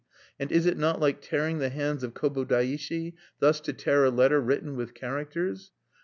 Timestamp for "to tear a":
3.61-4.09